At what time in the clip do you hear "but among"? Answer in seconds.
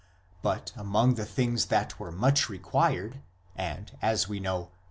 0.41-1.13